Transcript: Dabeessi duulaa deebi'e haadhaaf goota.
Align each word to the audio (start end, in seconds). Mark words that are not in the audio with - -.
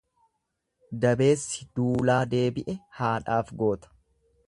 Dabeessi 1.03 1.69
duulaa 1.81 2.19
deebi'e 2.35 2.79
haadhaaf 3.03 3.57
goota. 3.63 3.97